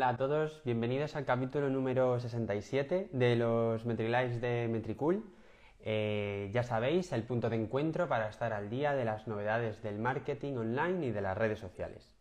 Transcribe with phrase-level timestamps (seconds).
[0.00, 5.22] Hola a todos, bienvenidos al capítulo número 67 de los MetriLives de Metricool.
[5.80, 9.98] Eh, ya sabéis, el punto de encuentro para estar al día de las novedades del
[9.98, 12.16] marketing online y de las redes sociales.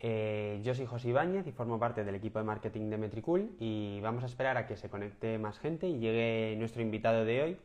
[0.00, 4.00] Eh, yo soy José Ibáñez y formo parte del equipo de marketing de Metricool y
[4.00, 7.58] vamos a esperar a que se conecte más gente y llegue nuestro invitado de hoy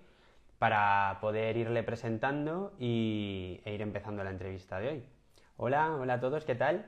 [0.60, 5.04] para poder irle presentando y, e ir empezando la entrevista de hoy.
[5.58, 6.86] Hola, hola a todos, ¿qué tal?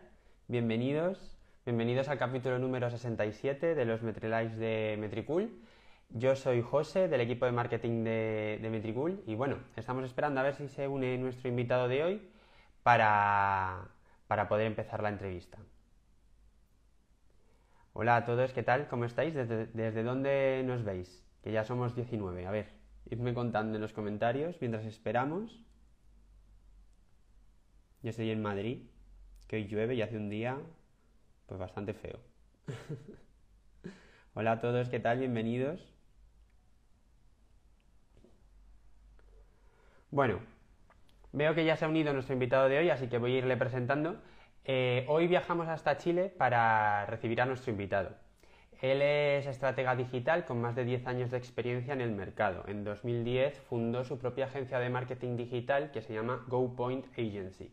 [0.48, 1.33] Bienvenidos.
[1.66, 5.50] Bienvenidos al capítulo número 67 de los Metrilikes de Metricool.
[6.10, 10.44] Yo soy José del equipo de marketing de, de Metricool y bueno, estamos esperando a
[10.44, 12.30] ver si se une nuestro invitado de hoy
[12.84, 13.88] para,
[14.28, 15.58] para poder empezar la entrevista.
[17.94, 18.90] Hola a todos, ¿qué tal?
[18.90, 19.34] ¿Cómo estáis?
[19.34, 21.26] ¿Desde, ¿Desde, dónde nos veis?
[21.42, 22.46] Que ya somos 19.
[22.46, 22.74] A ver,
[23.10, 25.64] idme contando en los comentarios mientras esperamos.
[28.02, 28.82] Yo estoy en Madrid,
[29.48, 30.58] que hoy llueve y hace un día
[31.46, 32.20] pues bastante feo.
[34.34, 35.20] Hola a todos, ¿qué tal?
[35.20, 35.94] Bienvenidos.
[40.12, 40.40] Bueno,
[41.32, 43.58] veo que ya se ha unido nuestro invitado de hoy, así que voy a irle
[43.58, 44.22] presentando.
[44.66, 48.12] Eh, hoy viajamos hasta Chile para recibir a nuestro invitado.
[48.82, 52.64] Él es estratega digital con más de 10 años de experiencia en el mercado.
[52.68, 57.72] En 2010 fundó su propia agencia de marketing digital que se llama GoPoint Agency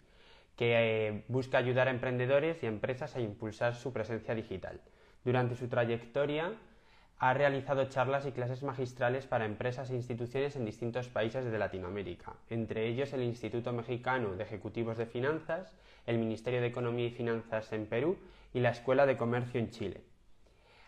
[0.57, 0.75] que
[1.09, 4.81] eh, busca ayudar a emprendedores y empresas a impulsar su presencia digital.
[5.25, 6.53] Durante su trayectoria
[7.19, 12.33] ha realizado charlas y clases magistrales para empresas e instituciones en distintos países de Latinoamérica,
[12.49, 17.73] entre ellos el Instituto Mexicano de Ejecutivos de Finanzas, el Ministerio de Economía y Finanzas
[17.75, 18.17] en Perú
[18.55, 20.01] y la Escuela de Comercio en Chile.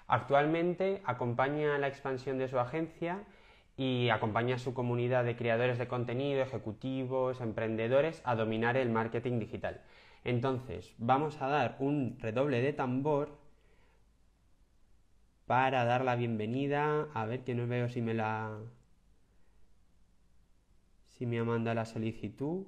[0.06, 3.24] Actualmente acompaña la expansión de su agencia
[3.76, 9.38] y acompaña a su comunidad de creadores de contenido, ejecutivos, emprendedores a dominar el marketing
[9.38, 9.80] digital.
[10.24, 13.38] Entonces, vamos a dar un redoble de tambor
[15.46, 17.08] para dar la bienvenida.
[17.14, 18.58] A ver que no veo si me la.
[21.08, 22.66] Si me ha mandado la solicitud.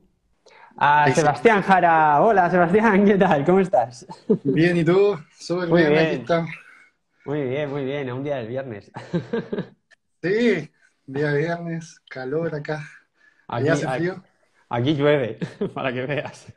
[0.77, 2.21] A Sebastián Jara.
[2.21, 3.45] Hola, Sebastián, ¿qué tal?
[3.45, 4.07] ¿Cómo estás?
[4.43, 5.17] Bien, ¿y tú?
[5.39, 6.51] Súper muy bien, bien, aquí estamos.
[7.25, 8.91] Muy bien, muy bien, a un día del viernes.
[10.23, 10.71] Sí,
[11.07, 12.87] día viernes, calor acá.
[13.49, 14.23] Aquí, ¿Allá hace frío?
[14.69, 15.39] aquí llueve,
[15.75, 16.53] para que veas.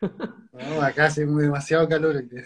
[0.51, 2.43] No, acá hace demasiado calor día.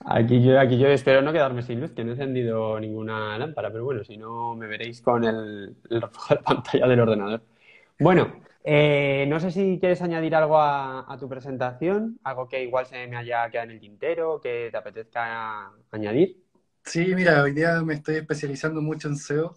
[0.00, 3.70] Aquí yo, aquí yo espero no quedarme sin luz, que no he encendido ninguna lámpara,
[3.70, 7.42] pero bueno, si no me veréis con el, el reflejo de pantalla del ordenador.
[7.98, 12.86] Bueno, eh, no sé si quieres añadir algo a, a, tu presentación, algo que igual
[12.86, 16.44] se me haya quedado en el tintero, que te apetezca añadir.
[16.84, 19.54] Sí, mira, hoy día me estoy especializando mucho en SEO,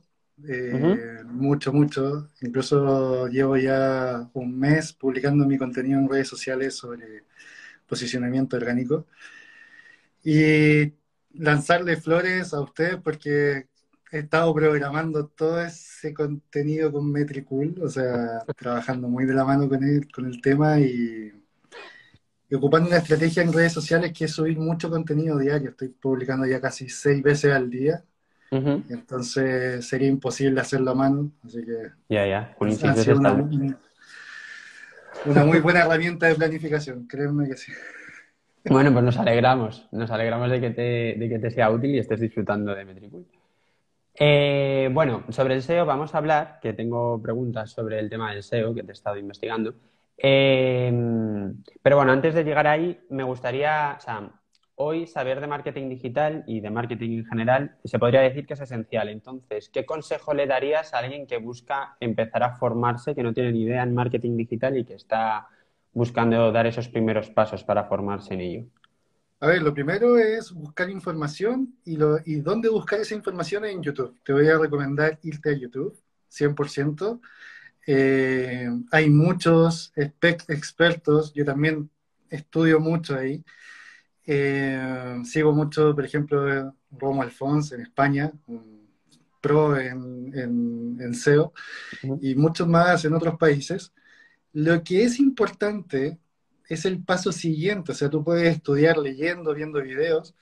[0.47, 1.23] eh, uh -huh.
[1.25, 2.29] mucho, mucho.
[2.41, 7.23] Incluso llevo ya un mes publicando mi contenido en redes sociales sobre
[7.87, 9.07] posicionamiento orgánico.
[10.23, 10.93] Y
[11.33, 13.67] lanzarle flores a ustedes porque
[14.11, 19.69] he estado programando todo ese contenido con Metricool, o sea, trabajando muy de la mano
[19.69, 21.31] con el, con el tema y,
[22.49, 25.71] y, ocupando una estrategia en redes sociales que es subir mucho contenido diario.
[25.71, 28.03] Estoy publicando ya casi seis veces al día.
[28.51, 28.83] Uh -huh.
[28.89, 33.33] Entonces sería imposible hacerlo a mano, así que ya, ya, ha sido una,
[35.25, 37.71] una muy buena herramienta de planificación, créeme que sí.
[38.65, 41.99] Bueno, pues nos alegramos, nos alegramos de que te, de que te sea útil y
[41.99, 43.25] estés disfrutando de Metricool.
[44.13, 48.43] Eh, bueno, sobre el SEO vamos a hablar, que tengo preguntas sobre el tema del
[48.43, 49.73] SEO que te he estado investigando.
[50.17, 50.91] Eh,
[51.81, 54.29] pero bueno, antes de llegar ahí, me gustaría, o sea,
[54.81, 58.61] hoy saber de marketing digital y de marketing en general se podría decir que es
[58.61, 59.09] esencial.
[59.09, 63.51] Entonces, ¿qué consejo le darías a alguien que busca empezar a formarse, que no tiene
[63.51, 65.47] ni idea en marketing digital y que está
[65.93, 68.65] buscando dar esos primeros pasos para formarse en ello?
[69.39, 74.15] A ver, lo primero es buscar información y, lo, dónde buscar esa información en YouTube.
[74.23, 75.95] Te voy a recomendar irte a YouTube,
[76.29, 77.19] 100%.
[77.87, 81.89] Eh, hay muchos expertos, yo también
[82.29, 83.43] estudio mucho ahí.
[84.25, 88.31] Eh, sigo mucho, por ejemplo, Romo Alfons en España,
[89.41, 91.53] pro en, en, en SEO,
[92.03, 92.19] uh -huh.
[92.21, 93.91] y muchos más en otros países.
[94.53, 96.19] Lo que es importante
[96.69, 100.35] es el paso siguiente, o sea, tú puedes estudiar leyendo, viendo videos,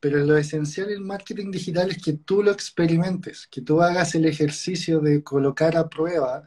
[0.00, 4.26] pero lo esencial en marketing digital es que tú lo experimentes, que tú hagas el
[4.26, 6.44] ejercicio de colocar a prueba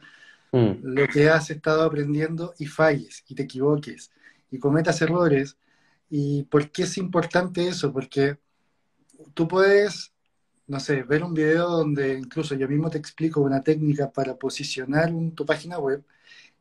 [0.52, 0.72] mm.
[0.82, 4.10] lo que has estado aprendiendo y falles, y te equivoques,
[4.50, 5.56] y cometas errores.
[6.10, 7.92] ¿Y por qué es importante eso?
[7.92, 8.38] Porque
[9.34, 10.12] tú puedes,
[10.66, 15.12] no sé, ver un video donde incluso yo mismo te explico una técnica para posicionar
[15.34, 16.04] tu página web,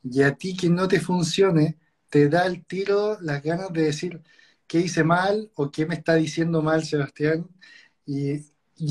[0.03, 1.77] y a ti que no te funcione,
[2.09, 4.21] te da el tiro las ganas de decir,
[4.67, 7.47] qué hice mal o qué me está diciendo mal Sebastián.
[8.05, 8.43] Y,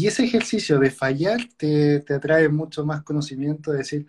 [0.06, 4.06] ese ejercicio de fallar te, te, atrae mucho más conocimiento, de decir,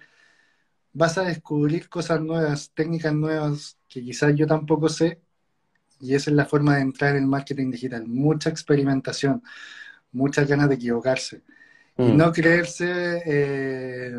[0.94, 5.22] vas a descubrir cosas nuevas, técnicas nuevas que quizás yo tampoco sé,
[6.00, 9.44] y esa es la forma de entrar en el marketing digital, mucha experimentación,
[10.12, 11.44] muchas ganas de equivocarse.
[11.98, 12.18] Y mm.
[12.18, 14.16] no creerse eh,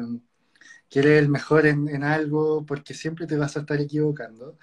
[0.89, 4.59] que eres el mejor en, en, algo, porque siempre te vas a estar equivocando.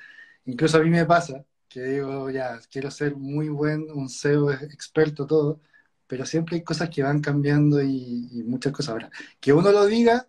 [0.46, 5.26] Incluso a mí me pasa que digo, ya, quiero ser muy buen, un SEO experto,
[5.28, 5.62] todo,
[6.08, 8.92] pero siempre hay cosas que van cambiando y, y muchas cosas.
[8.94, 9.10] Ahora,
[9.40, 10.28] que uno lo diga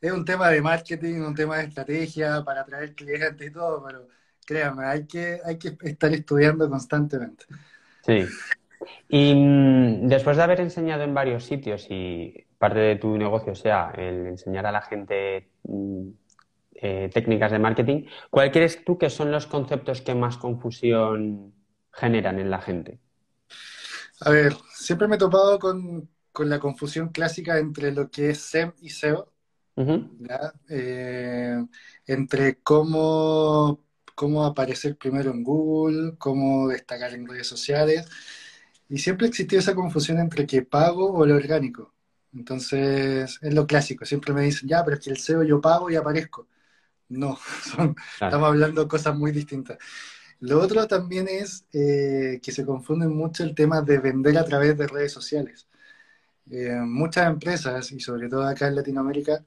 [0.00, 4.08] es un tema de marketing, un tema de estrategia para atraer clientes y todo, pero
[4.44, 7.44] créame, hay que, hay que estar estudiando constantemente.
[8.02, 8.24] Sí.
[9.08, 13.92] Y mm, después de haber enseñado en varios sitios y parte de tu negocio sea
[13.96, 16.08] el enseñar a la gente mm,
[16.74, 21.54] eh, técnicas de marketing, ¿cuál crees tú que son los conceptos que más confusión
[21.92, 22.98] generan en la gente?
[24.20, 28.38] A ver, siempre me he topado con, con la confusión clásica entre lo que es
[28.40, 29.32] SEM y SEO.
[30.68, 31.64] Eh,
[32.06, 38.06] entre cómo, cómo aparecer primero en Google, cómo destacar en redes sociales.
[38.88, 41.94] Y siempre existió esa confusión entre que pago o lo orgánico.
[42.34, 44.04] Entonces, es lo clásico.
[44.04, 46.48] Siempre me dicen, ya, pero es que el SEO yo pago y aparezco.
[47.08, 47.38] No,
[48.14, 49.78] estamos hablando de cosas muy distintas.
[50.40, 54.76] Lo otro también es eh, que se confunde mucho el tema de vender a través
[54.76, 55.68] de redes sociales.
[56.50, 59.44] Eh, muchas empresas, y sobre todo acá en Latinoamérica,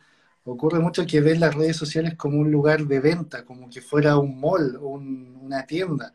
[0.51, 4.17] ocurre mucho que ven las redes sociales como un lugar de venta, como que fuera
[4.17, 6.13] un mall o una tienda.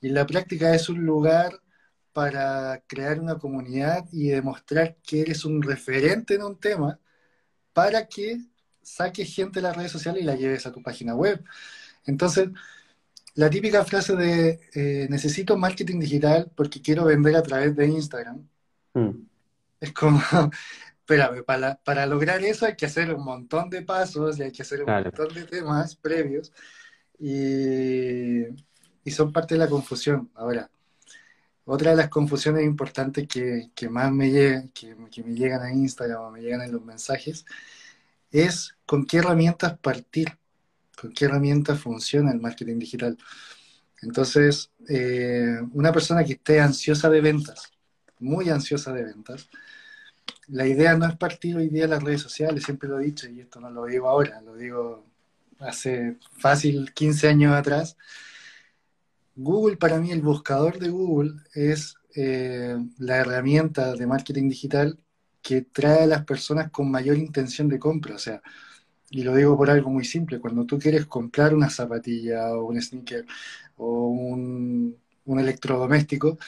[0.00, 1.60] Y en la práctica es un lugar
[2.12, 7.00] para crear una comunidad y demostrar que eres un referente en un tema
[7.72, 8.38] para que
[8.82, 11.42] saques gente de las redes sociales y la lleves a tu página web.
[12.06, 12.50] Entonces,
[13.34, 18.48] la típica frase de eh, necesito marketing digital porque quiero vender a través de Instagram.
[18.94, 19.10] Mm.
[19.80, 20.20] Es como,
[21.04, 24.62] espérame, para, para, lograr eso hay que hacer un montón de pasos y hay que
[24.62, 26.50] hacer un montón de temas previos
[27.18, 28.44] y,
[29.04, 30.30] y, son parte de la confusión.
[30.34, 30.70] Ahora,
[31.66, 34.30] otra de las confusiones importantes que, que más me,
[34.72, 37.44] que, que, me llegan a Instagram o me llegan en los mensajes
[38.30, 40.38] es con qué herramientas partir,
[41.00, 43.18] con qué herramientas funciona el marketing digital.
[44.02, 47.72] Entonces, eh, una persona que esté ansiosa de ventas,
[48.18, 49.48] muy ansiosa de ventas,
[50.48, 53.28] la idea no es partir hoy día de las redes sociales, siempre lo he dicho,
[53.28, 55.04] y esto no lo digo ahora, lo digo
[55.58, 57.96] hace fácil 15 años atrás.
[59.36, 64.98] Google, para mí, el buscador de Google es eh, la herramienta de marketing digital
[65.42, 68.14] que trae a las personas con mayor intención de compra.
[68.14, 68.42] O sea,
[69.10, 72.80] y lo digo por algo muy simple, cuando tú quieres comprar una zapatilla o un
[72.80, 73.26] sneaker
[73.76, 76.38] o un, electrodoméstico,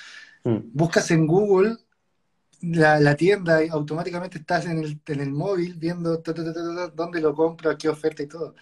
[0.45, 0.59] mm.
[0.73, 1.77] buscas en Google
[2.63, 6.23] la, tienda y automáticamente estás en el, en el móvil viendo
[6.95, 8.55] dónde lo compro, a qué oferta y todo.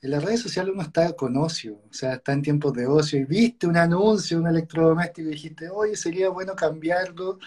[0.00, 3.18] En las redes sociales uno está con ocio, o sea, está en tiempos de ocio
[3.18, 7.38] y viste un anuncio, un electrodoméstico y dijiste, oye, sería bueno cambiarlo,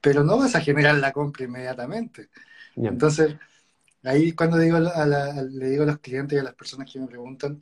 [0.00, 2.28] pero no vas a generar la compra inmediatamente.
[2.76, 3.36] Entonces,
[4.04, 7.60] ahí cuando digo le digo a los clientes y a las personas que me preguntan,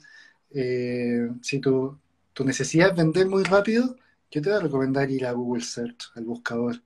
[0.50, 1.98] eh, si tu,
[2.32, 3.96] tu necesidad es vender muy rápido,
[4.30, 6.76] yo te voy a recomendar ir a Google Search, al buscador.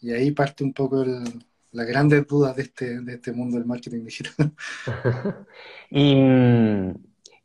[0.00, 4.04] Y ahí parte un poco las grandes dudas de este, de este mundo del marketing
[4.04, 4.52] digital.
[5.90, 6.94] ¿Y mm,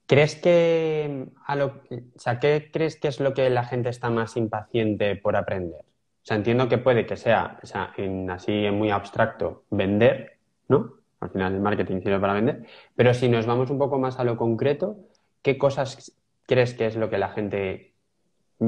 [0.06, 5.16] crees que, o sea, qué crees que es lo que la gente está más impaciente
[5.16, 5.82] por aprender?
[5.82, 10.38] O sea, entiendo que puede que sea, o sea, en, así en muy abstracto, vender,
[10.70, 10.94] ¿no?
[11.20, 12.66] Al final el marketing sirve para vender.
[12.96, 14.98] Pero si nos vamos un poco más a lo concreto,
[15.42, 16.14] ¿qué cosas
[16.46, 17.93] crees que es lo que la gente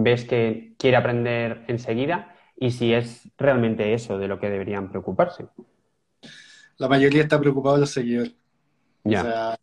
[0.04, 5.48] ves que quiere aprender enseguida y si es realmente eso de lo que deberían preocuparse.
[6.78, 8.36] La mayoría está preocupado de los seguidores.
[9.04, 9.56] Ya.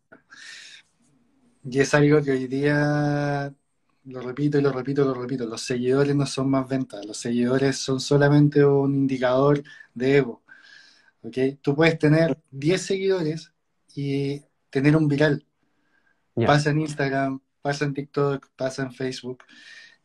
[1.65, 3.53] y es algo que hoy día
[4.05, 7.17] lo repito y lo repito y lo repito, los seguidores no son más ventas, los
[7.17, 9.62] seguidores son solamente un indicador
[9.95, 10.43] de ego.
[11.23, 11.57] ¿okay?
[11.57, 13.53] Tú puedes tener 10 seguidores
[13.95, 15.45] y tener un viral.
[16.35, 19.45] Pasa en Instagram, pasa en TikTok, pasa en Facebook.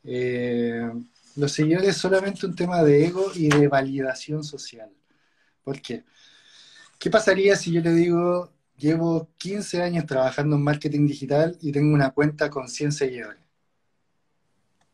[0.10, 0.90] Eh,
[1.36, 4.90] los seguidores es solamente un tema de ego y de validación social.
[5.64, 6.06] ¿Por qué?
[6.98, 11.94] ¿Qué pasaría si yo le digo, llevo 15 años trabajando en marketing digital y tengo
[11.94, 13.42] una cuenta con 100 seguidores?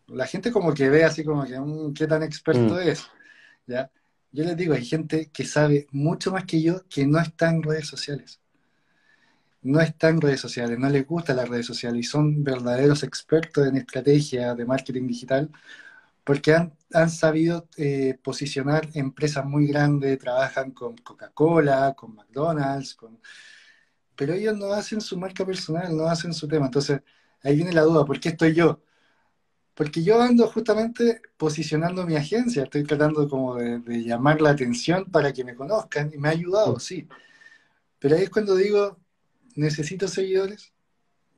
[0.08, 2.80] La gente como que ve así como que, mm, ¿qué tan experto mm.
[2.80, 3.08] es?
[3.68, 3.92] ¿Ya?
[4.32, 7.62] Yo les digo, hay gente que sabe mucho más que yo que no está en
[7.62, 8.42] redes sociales.
[9.64, 13.68] No están en redes sociales, no les gustan las redes sociales y son verdaderos expertos
[13.68, 15.52] en estrategia de marketing digital
[16.24, 23.20] porque han, han sabido eh, posicionar empresas muy grandes, trabajan con Coca-Cola, con McDonald's, con...
[24.16, 26.66] pero ellos no hacen su marca personal, no hacen su tema.
[26.68, 27.02] Entonces,
[27.42, 28.82] ahí viene la duda, ¿por qué estoy yo?
[29.76, 35.06] Porque yo ando justamente posicionando mi agencia, estoy tratando como de, de llamar la atención
[35.12, 37.08] para que me conozcan y me ha ayudado, sí.
[38.00, 39.00] Pero ahí es cuando digo,
[39.56, 40.74] necesito seguidores.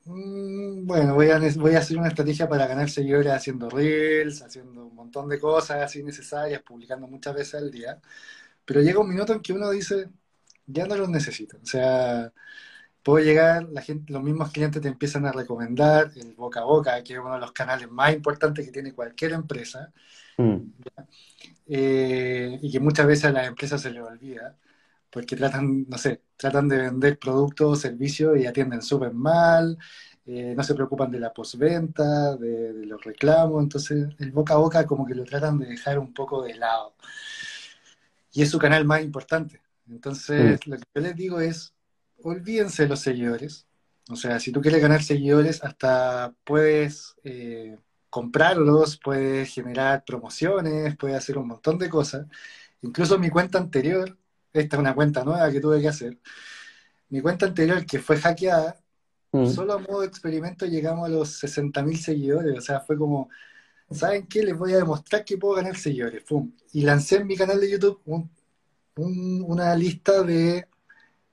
[0.05, 4.85] Mm, bueno, voy a, voy a hacer una estrategia para ganar seguidores haciendo reels, haciendo
[4.85, 7.99] un montón de cosas así necesarias, publicando muchas veces al día.
[8.65, 10.09] Pero llega un minuto en que uno dice,
[10.67, 11.57] ya no los necesito.
[11.61, 12.31] O sea,
[13.03, 17.03] puedo llegar, la gente, los mismos clientes te empiezan a recomendar el boca a boca,
[17.03, 19.91] que es uno de los canales más importantes que tiene cualquier empresa,
[20.37, 20.57] mm.
[21.67, 24.57] eh, y que muchas veces a las empresas se les olvida
[25.15, 29.77] porque tratan, no sé, tratan de vender productos o servicios y atienden súper mal,
[30.25, 34.57] eh, no se preocupan de la postventa, de, de, los reclamos, entonces el boca a
[34.57, 36.95] boca como que lo tratan de dejar un poco de lado.
[38.33, 39.61] Y es su canal más importante.
[39.89, 41.73] Entonces, lo que yo les digo es,
[42.21, 43.67] olvídense de los seguidores.
[44.09, 47.77] O sea, si tú quieres ganar seguidores, hasta puedes eh,
[48.09, 52.27] comprarlos, puedes generar promociones, puedes hacer un montón de cosas.
[52.81, 54.17] Incluso mi cuenta anterior,
[54.59, 56.17] esta es una cuenta nueva que tuve que hacer.
[57.09, 58.79] Mi cuenta anterior, que fue hackeada,
[59.31, 59.47] mm.
[59.47, 62.57] solo a modo de experimento llegamos a los 60.000 seguidores.
[62.57, 63.29] O sea, fue como,
[63.91, 64.43] ¿saben qué?
[64.43, 66.23] Les voy a demostrar que puedo ganar seguidores.
[66.73, 68.01] Y lancé en mi canal de YouTube
[68.97, 70.67] una lista de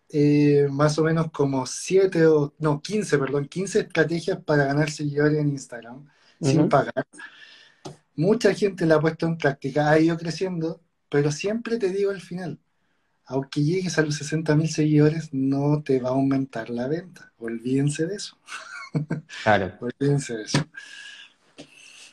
[0.09, 5.39] eh, más o menos como 7 o, no, 15, perdón, 15 estrategias para ganar seguidores
[5.39, 6.07] en Instagram
[6.41, 7.07] sin pagar.
[8.15, 12.21] Mucha gente la ha puesto en práctica, ha ido creciendo, pero siempre te digo al
[12.21, 12.59] final,
[13.27, 17.33] aunque llegues a los 60.000 seguidores, no te va a aumentar la venta.
[17.39, 18.37] Olvídense de eso.
[19.43, 19.73] Claro.
[19.81, 20.59] Olvídense de eso.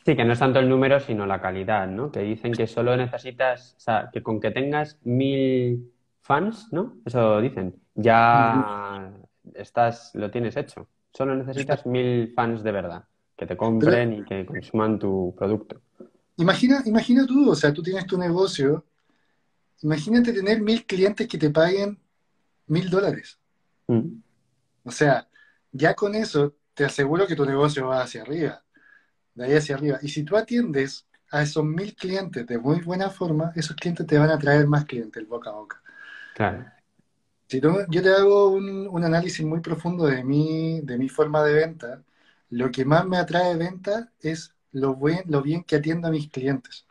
[0.04, 2.10] Sí, que no es tanto el número, sino la calidad, ¿no?
[2.10, 6.96] Que dicen que solo necesitas, o sea, que con que tengas mil fans, ¿no?
[7.04, 9.12] Eso dicen, ya
[9.54, 10.88] estás, lo tienes hecho.
[11.12, 13.04] Solo necesitas mil fans de verdad,
[13.36, 15.80] que te compren y que consuman tu producto.
[16.36, 18.86] Imagina, imagina tú, o sea, tú tienes tu negocio
[19.82, 21.98] imagínate tener mil clientes que te paguen
[22.66, 23.38] mil dólares.
[23.86, 24.20] Mm.
[24.84, 25.28] O sea,
[25.72, 28.62] ya con eso te aseguro que tu negocio va hacia arriba,
[29.34, 29.98] de ahí hacia arriba.
[30.02, 34.18] Y si tú atiendes a esos mil clientes de muy buena forma, esos clientes te
[34.18, 35.82] van a traer más clientes, boca a boca.
[36.34, 36.64] Claro.
[37.46, 42.02] Si yo te hago un, análisis muy profundo de mi, de mi forma de venta,
[42.50, 46.30] lo que más me atrae venta es lo, buen, lo bien que atiendo a mis
[46.30, 46.86] clientes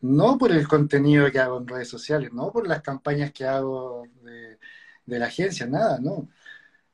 [0.00, 4.04] no por el contenido que hago en redes sociales, no por las campañas que hago
[4.22, 6.28] de, la agencia, nada, no.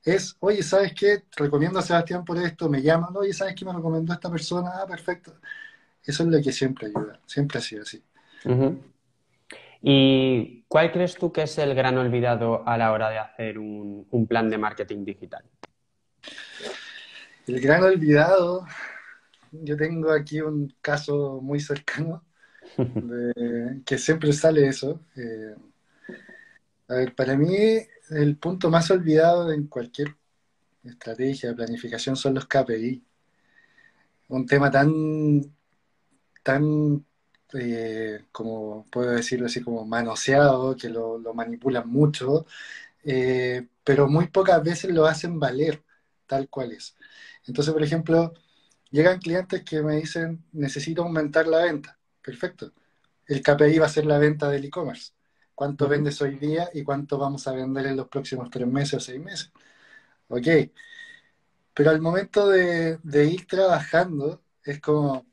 [0.03, 1.25] Es, oye, ¿sabes qué?
[1.37, 4.71] Recomiendo a Sebastián por esto, me llaman, oye, ¿sabes qué me recomendó esta persona?
[4.75, 5.35] Ah, perfecto.
[6.03, 8.03] Eso es lo que siempre ayuda, siempre ha sido así.
[9.83, 14.07] ¿Y cuál crees tú que es el gran olvidado a la hora de hacer un,
[14.11, 15.45] un plan de marketing digital?
[17.47, 18.67] El gran olvidado,
[19.53, 22.26] yo tengo aquí un caso muy cercano
[23.85, 25.01] que siempre sale eso.
[25.17, 25.55] Eh,
[26.89, 27.57] a ver, para mí
[28.11, 30.15] el punto más olvidado en cualquier
[30.85, 33.03] estrategia de planificación son los KPI.
[34.29, 35.43] Un tema tan,
[36.43, 37.05] tan,
[37.55, 42.47] eh, como puedo decirlo así, como manoseado, que lo, manipulan mucho,
[43.05, 45.83] eh, pero muy pocas veces lo hacen valer
[46.27, 46.97] tal cual es.
[47.47, 48.35] Entonces, por ejemplo,
[48.91, 51.96] llegan clientes que me dicen, necesito aumentar la venta
[52.27, 52.73] perfecto.
[53.27, 55.13] El KPI va a ser la venta del e-commerce.
[55.55, 59.01] ¿Cuánto vendes hoy día y cuánto vamos a vender en los próximos tres meses o
[59.01, 59.53] seis meses?
[60.29, 60.47] Ok.
[61.75, 62.99] Pero al momento de,
[63.31, 65.25] ir trabajando, es como,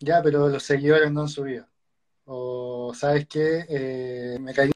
[0.00, 1.66] ya, pero los seguidores no han subido.
[2.26, 3.64] O, ¿sabes qué?
[3.68, 4.70] Eh, me caí.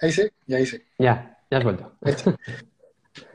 [0.00, 0.86] Ahí sí, ya hice.
[0.98, 1.96] Ya, ya has vuelto.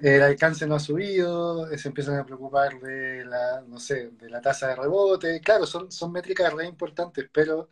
[0.02, 4.42] el alcance no ha subido, se empiezan a preocupar de la, no sé, de la
[4.42, 5.42] tasa de rebote.
[5.42, 7.70] Claro, son, son métricas re importantes, pero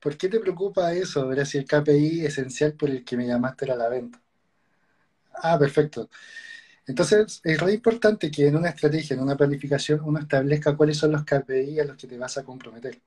[0.00, 1.26] ¿por qué te preocupa eso?
[1.26, 4.20] Verás si el KPI esencial por el que me llamaste era la venta.
[5.34, 6.08] Ah, perfecto.
[6.86, 11.12] Entonces, es re importante que en una estrategia, en una planificación, uno establezca cuáles son
[11.12, 13.00] los KPI a los que te vas a comprometer.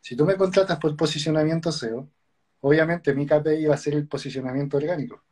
[0.00, 2.08] Si tú me contratas por posicionamiento SEO,
[2.62, 5.22] obviamente mi KPI va a ser el posicionamiento orgánico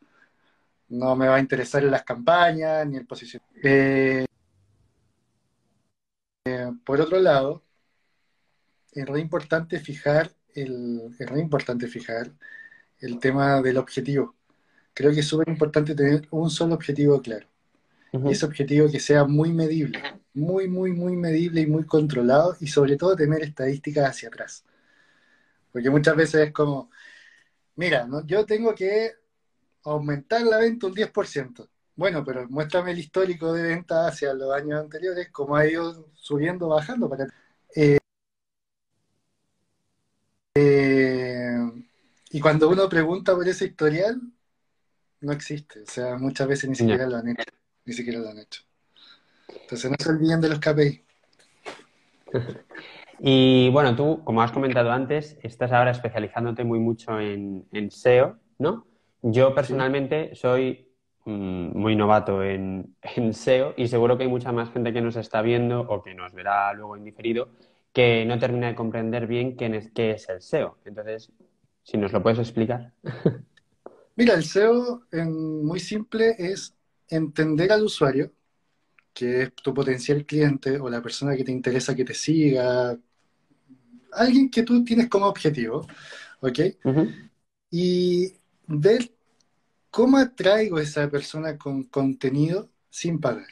[0.91, 3.67] no me va a interesar en las campañas ni el posicionamiento.
[3.67, 4.25] Eh,
[6.45, 7.63] eh, por otro lado,
[8.91, 12.31] es re importante fijar el, es muy importante fijar
[12.99, 14.35] el tema del objetivo.
[14.93, 17.47] Creo que es súper importante tener un solo objetivo claro.
[18.11, 20.01] Y ese objetivo que sea muy medible,
[20.33, 24.65] muy, muy, muy medible y muy controlado y sobre todo tener estadísticas hacia atrás.
[25.71, 26.89] Porque muchas veces es como,
[27.77, 28.25] mira, ¿no?
[28.25, 29.20] yo tengo que
[29.83, 31.67] aumentar la venta un 10%.
[31.95, 36.67] Bueno, pero muéstrame el histórico de venta hacia los años anteriores, cómo ha ido subiendo,
[36.69, 37.09] bajando.
[37.09, 37.27] Para...
[37.75, 37.97] Eh,
[40.55, 41.57] eh,
[42.31, 44.21] y cuando uno pregunta por ese historial,
[45.19, 45.81] no existe.
[45.81, 47.43] O sea, muchas veces ni siquiera lo han hecho.
[47.85, 48.63] Ni siquiera lo han hecho.
[49.47, 51.03] Entonces no se olviden de los KPI.
[53.23, 58.87] Y bueno, tú, como has comentado antes, estás ahora especializándote muy mucho en, SEO, ¿no?
[59.21, 60.87] Yo personalmente soy
[61.25, 62.95] mm, muy novato en,
[63.33, 66.33] SEO y seguro que hay mucha más gente que nos está viendo o que nos
[66.33, 67.49] verá luego en diferido
[67.93, 70.77] que no termina de comprender bien qué es, qué es el SEO.
[70.85, 71.29] Entonces,
[71.83, 72.93] si nos lo puedes explicar.
[74.15, 76.73] Mira, el SEO en muy simple es
[77.09, 78.31] entender al usuario,
[79.13, 82.97] que es tu potencial cliente o la persona que te interesa que te siga,
[84.13, 85.85] alguien que tú tienes como objetivo,
[86.39, 86.59] ¿ok?
[87.71, 88.33] Y
[88.79, 89.11] ver
[89.89, 93.47] cómo atraigo a esa persona con contenido sin pagar.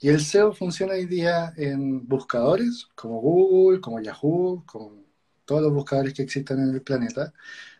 [0.00, 5.04] Y el SEO funciona hoy día en buscadores como Google, como Yahoo, como
[5.44, 7.32] todos los buscadores que existen en el planeta.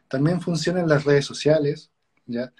[0.09, 1.91] También funciona en las redes sociales,
[2.27, 2.53] ¿ya?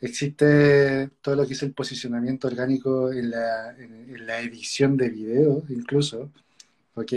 [0.00, 6.30] Existe todo lo que es el posicionamiento orgánico en la, edición de videos, incluso,
[6.94, 7.12] ¿ok?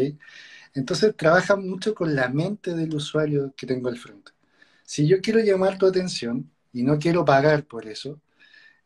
[0.73, 4.31] Entonces trabaja mucho con la mente del usuario que tengo al frente.
[4.89, 8.19] Si yo quiero llamar tu atención y no quiero pagar por eso,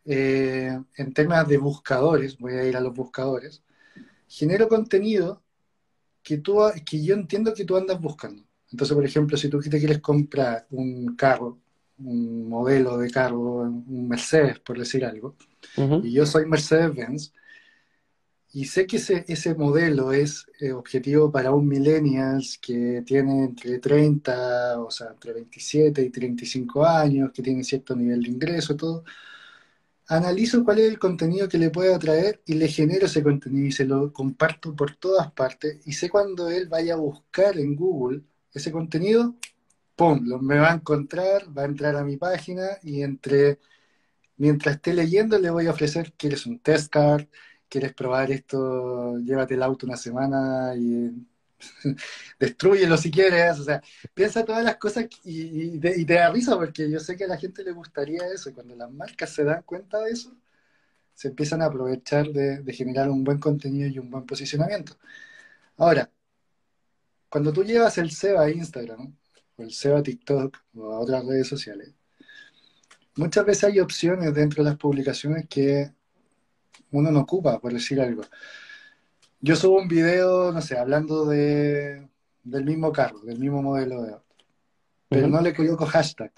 [0.04, 3.64] eh, en temas de buscadores, voy a ir a los buscadores,
[4.28, 5.42] genero contenido
[6.22, 8.44] que, tú, que yo entiendo que tú andas buscando.
[8.70, 11.62] Entonces, por ejemplo, si tú te quieres comprar un carro,
[12.00, 15.38] un modelo de carro, un Mercedes, por decir algo,
[16.04, 17.32] y yo soy Mercedes-Benz,
[18.54, 23.80] y sé que ese, ese modelo es eh, objetivo para un millennials que tiene entre
[23.80, 29.04] 30, o sea, entre 27 y 35 años, que tiene cierto nivel de ingreso, todo.
[30.08, 33.72] Analizo cuál es el contenido que le puede atraer y le genero ese contenido y
[33.72, 35.80] se lo comparto por todas partes.
[35.86, 38.22] Y sé cuando él vaya a buscar en Google
[38.54, 39.36] ese contenido,
[39.96, 40.22] ¡pum!
[40.26, 43.60] Lo, me va a encontrar, va a entrar a mi página y entre,
[44.38, 47.28] mientras esté leyendo le voy a ofrecer, ¿quieres un test card?
[47.74, 51.10] Quieres probar esto, llévate el auto una semana y
[52.40, 53.82] destruyelo si quieres, o sea,
[54.14, 57.64] piensa todas las cosas y, te da risa porque yo sé que a la gente
[57.64, 60.32] le gustaría eso y cuando las marcas se dan cuenta de eso,
[61.16, 64.96] se empiezan a aprovechar de, generar un buen contenido y un buen posicionamiento.
[65.78, 66.12] Ahora,
[67.30, 69.16] cuando tú llevas el SEO a Instagram
[69.58, 71.92] o el SEO a TikTok o a otras redes sociales,
[73.16, 75.92] muchas veces hay opciones dentro de las publicaciones que
[76.92, 78.24] uno no ocupa, por decir algo.
[79.42, 82.08] Yo subo un video, no sé, hablando de,
[82.44, 84.36] del mismo carro, del mismo modelo de auto,
[85.10, 86.32] pero no le coloco hashtag.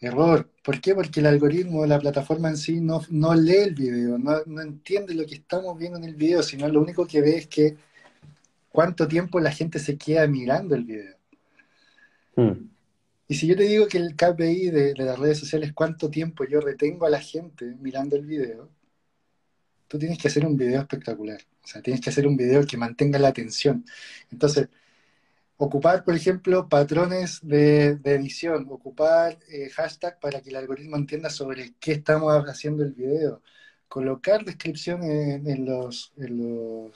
[0.00, 0.48] Error.
[0.62, 0.94] ¿Por qué?
[0.94, 4.60] Porque el algoritmo de la plataforma en sí no, no lee el video, no, no,
[4.60, 7.76] entiende lo que estamos viendo en el video, sino lo único que ve es que
[8.70, 11.16] cuánto tiempo la gente se queda mirando el video.
[12.36, 12.68] Hmm.
[13.26, 16.10] Y si yo te digo que el KPI de, de, las redes sociales es cuánto
[16.10, 18.68] tiempo yo retengo a la gente mirando el video,
[19.88, 21.40] tú tienes que hacer un video espectacular.
[21.64, 23.84] O sea, tienes que hacer un video que mantenga la atención.
[24.30, 24.68] Entonces,
[25.56, 31.74] ocupar, por ejemplo, patrones de, edición, ocupar eh, hashtag para que el algoritmo entienda sobre
[31.80, 33.42] qué estamos haciendo el video,
[33.88, 36.92] colocar descripciones en, los, en,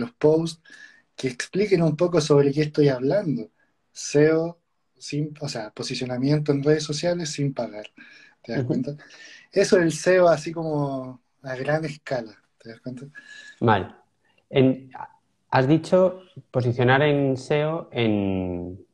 [0.00, 0.62] los, posts
[1.16, 3.50] que expliquen un poco sobre qué estoy hablando.
[3.92, 4.58] SEO,
[4.98, 7.90] sin, o sea, posicionamiento en redes sociales sin pagar.
[8.42, 8.96] ¿Te das cuenta?
[9.52, 12.34] Eso es el SEO así como a gran escala.
[12.58, 13.06] ¿Te das cuenta?
[13.60, 13.88] Vale.
[15.50, 18.86] has dicho posicionar en SEO en,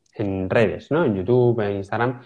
[0.50, 1.04] redes, ¿no?
[1.04, 2.20] En YouTube, en Instagram.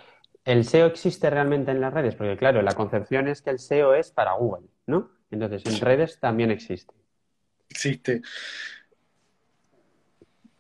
[0.44, 2.14] ¿El SEO existe realmente en las redes?
[2.14, 5.10] Porque claro, la concepción es que el SEO es para Google, ¿no?
[5.30, 6.94] Entonces, en redes también existe.
[7.68, 8.22] Existe.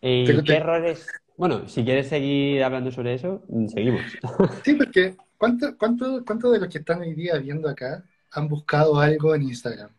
[0.00, 1.06] ¿Y qué errores?
[1.36, 4.02] Bueno, si quieres seguir hablando sobre eso, seguimos.
[4.64, 9.00] Sí, porque ¿cuánto, cuánto, cuánto de los que están hoy día viendo acá han buscado
[9.00, 9.90] algo en Instagram?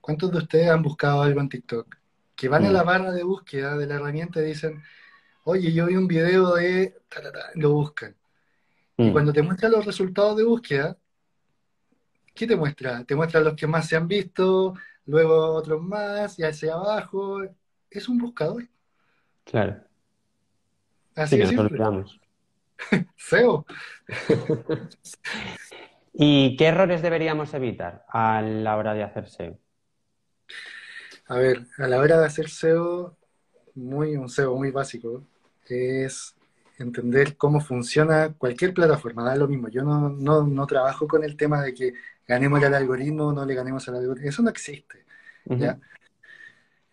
[0.00, 1.96] ¿Cuántos de ustedes han buscado algo en TikTok?
[2.34, 2.86] Que van a la mm.
[2.86, 4.82] barra de búsqueda de la herramienta y dicen,
[5.44, 6.96] oye, yo vi un video de...
[7.54, 8.16] lo buscan.
[8.96, 9.12] Y mm.
[9.12, 10.96] cuando te muestra los resultados de búsqueda,
[12.34, 13.04] ¿qué te muestra?
[13.04, 14.74] Te muestra los que más se han visto,
[15.06, 17.42] luego otros más, y hacia abajo.
[17.88, 18.68] Es un buscador.
[19.44, 19.82] Claro.
[21.14, 21.78] Así Sí, que simple.
[23.16, 23.66] SEO.
[26.12, 29.58] ¿Y qué errores deberíamos evitar a la hora de hacer SEO?
[31.26, 33.16] A ver, a la hora de hacer SEO,
[33.74, 35.24] muy, un SEO muy básico,
[35.66, 36.34] es
[36.78, 39.68] entender cómo funciona cualquier plataforma, da lo mismo.
[39.68, 41.94] Yo no, no, no trabajo con el tema de que
[42.26, 44.28] ganemos al algoritmo o no le ganemos al algoritmo.
[44.28, 45.04] Eso no existe.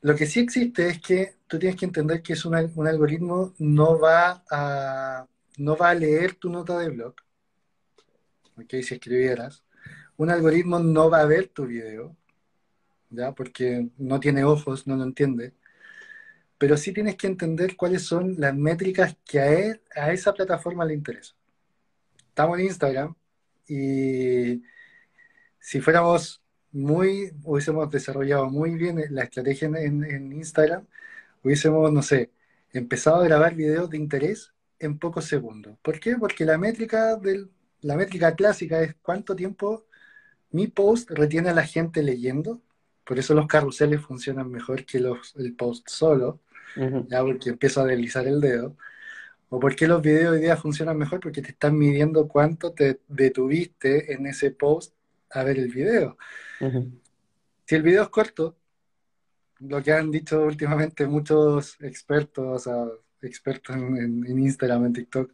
[0.01, 3.53] Lo que sí existe es que tú tienes que entender que es un, un algoritmo
[3.60, 5.27] no va a,
[5.58, 7.15] no va a leer tu nota de blog,
[8.58, 8.70] ¿ok?
[8.84, 9.63] Si escribieras.
[10.17, 12.15] Un algoritmo no va a ver tu video,
[13.10, 13.34] ¿ya?
[13.34, 15.54] Porque no tiene ojos, no lo entiende.
[16.58, 20.86] Pero sí tienes que entender cuáles son las métricas que a, él- a esa plataforma
[20.86, 21.36] le interesa.
[22.30, 23.15] Estamos en Instagram
[23.67, 24.63] y
[25.60, 26.41] si fuéramos
[26.72, 30.86] muy, hubiésemos desarrollado muy bien la estrategia en, en- Instagram,
[31.43, 32.32] hubiésemos, no sé,
[32.72, 35.78] empezado a grabar videos de interés en pocos segundos.
[35.82, 36.15] ¿Por qué?
[36.17, 37.50] Porque la métrica del,
[37.82, 39.86] la métrica clásica es cuánto tiempo
[40.52, 42.62] mi post retiene a la gente leyendo.
[43.04, 46.42] Por eso los carruseles funcionan mejor que los, el post solo,
[46.76, 48.78] ya porque empiezo a deslizar el dedo.
[49.50, 51.20] ¿O por qué los videos hoy día funcionan mejor?
[51.22, 54.94] Porque te están midiendo cuánto te detuviste en ese post
[55.30, 56.18] a ver el video.
[57.66, 58.58] Si el video es corto,
[59.60, 62.86] lo que han dicho últimamente muchos expertos, o sea,
[63.21, 65.34] expertos en, en- en Instagram, en TikTok,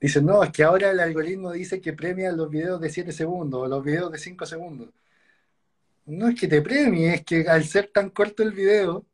[0.00, 3.62] dicen, no, es que ahora el algoritmo dice que premia los videos de 7 segundos
[3.62, 4.90] o los videos de 5 segundos.
[6.06, 9.06] No es que te premie, es que al ser tan corto el video,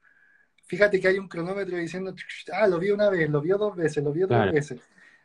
[0.66, 2.14] fíjate que hay un cronómetro diciendo,
[2.52, 4.52] ah, lo vio una vez, lo vio dos veces, lo vio tres Claro.
[4.52, 4.80] veces.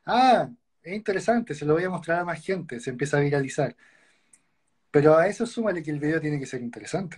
[0.06, 0.50] Ah,
[0.84, 3.76] es interesante, se lo voy a mostrar a más gente, se empieza a viralizar.
[4.92, 7.18] Pero a eso súmale que el video tiene que ser interesante.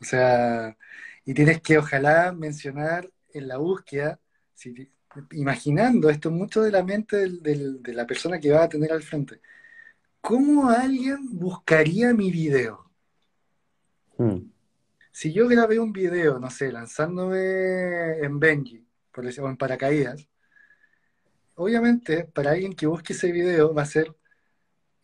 [0.00, 0.76] O sea,
[1.24, 4.20] y tienes que ojalá mencionar en la búsqueda,
[4.56, 4.90] si-
[5.32, 8.90] imaginando esto mucho de la mente del- del- de la persona que va a tener
[8.92, 9.40] al frente.
[10.20, 12.90] ¿Cómo alguien buscaría mi video?
[14.18, 14.50] Mm.
[15.12, 20.28] Si yo grabé un video, no sé, lanzándome en Benji, por o en paracaídas,
[21.54, 24.14] obviamente para alguien que busque ese video va a ser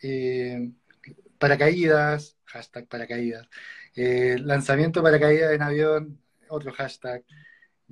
[0.03, 0.71] eh,
[1.39, 3.49] paracaídas, hashtag paracaídas,
[3.95, 7.25] eh, lanzamiento de paracaídas en avión, otro hashtag.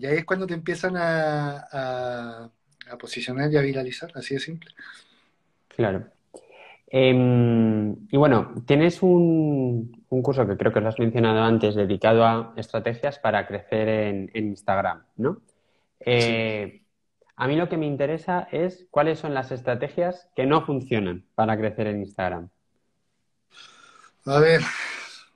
[0.01, 2.51] Y ahí es cuando te empiezan a, a-
[2.91, 4.71] a posicionar y a viralizar, así de simple.
[5.69, 6.07] Claro.
[6.93, 12.25] Em, y bueno, tienes un, un curso que creo que lo has mencionado antes, dedicado
[12.25, 15.41] a estrategias para crecer en, en Instagram, ¿no?
[16.01, 16.83] Eh,
[17.37, 21.57] a mí lo que me interesa es cuáles son las estrategias que no funcionan para
[21.57, 22.49] crecer en Instagram.
[24.27, 24.61] A ver,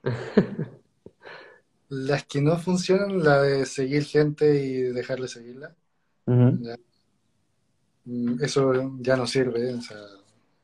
[1.89, 5.75] las que no funcionan, la de seguir gente y dejar de seguirla.
[6.51, 6.77] Ya.
[8.05, 9.97] Mm, Eso ya no sirve, o sea,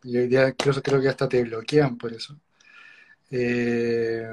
[0.03, 2.39] y hoy día incluso creo que hasta te bloquean por eso.
[3.31, 4.29] Eh,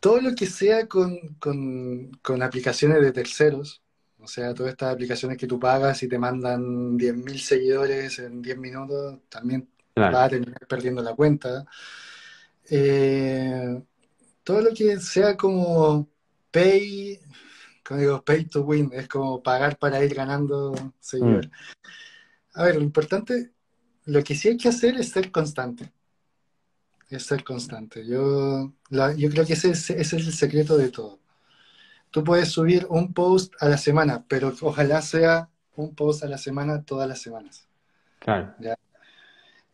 [0.00, 3.82] todo lo que sea con, con- con aplicaciones de terceros,
[4.18, 8.58] o sea, todas estas aplicaciones que tú pagas y te mandan 10.000 seguidores en 10
[8.58, 10.16] minutos, también Claro.
[10.16, 11.66] vas a terminar perdiendo la cuenta.
[12.70, 13.82] Eh,
[14.44, 16.08] todo lo que sea como
[16.50, 17.18] pay,
[17.86, 21.50] como digo, pay to win, es como pagar para ir ganando seguidores.
[22.54, 23.52] A ver, lo importante,
[24.06, 25.92] lo que sí hay que hacer es ser constante.
[27.08, 28.06] Es ser constante.
[28.06, 31.20] Yo, la- yo creo que ese es, ese es el secreto de todo.
[32.10, 36.36] Tú puedes subir un post a la semana, pero ojalá sea un post a la
[36.38, 37.66] semana todas las semanas.
[38.18, 38.54] Claro.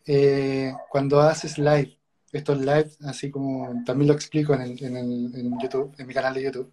[0.06, 1.97] Eh, cuando haces live,
[2.32, 6.14] estos live, así como también lo explico en, el- en el- en YouTube, en mi
[6.14, 6.72] canal de YouTube,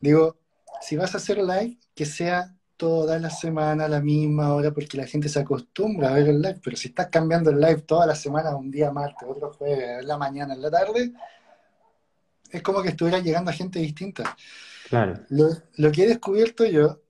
[0.00, 0.36] digo,
[0.80, 4.96] si vas a hacer live, que sea toda la semana a la misma hora, porque
[4.96, 8.06] la gente se acostumbra a ver el live, pero si estás cambiando el live toda
[8.06, 11.12] la semana, un día martes, otro jueves, en la mañana, en la tarde,
[12.50, 14.36] es como que estuviera llegando a gente distinta.
[14.88, 15.20] Claro.
[15.28, 17.00] Lo, lo que he descubierto yo,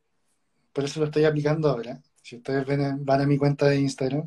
[0.73, 4.27] por eso lo estoy aplicando ahora, si ustedes ven- van a mi cuenta de Instagram,